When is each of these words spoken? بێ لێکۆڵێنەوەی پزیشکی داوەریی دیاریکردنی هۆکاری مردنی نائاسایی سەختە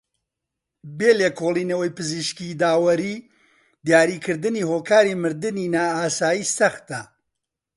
بێ 0.97 1.11
لێکۆڵێنەوەی 1.19 1.95
پزیشکی 1.97 2.57
داوەریی 2.61 3.25
دیاریکردنی 3.85 4.67
هۆکاری 4.69 5.19
مردنی 5.23 5.71
نائاسایی 5.75 6.49
سەختە 6.57 7.01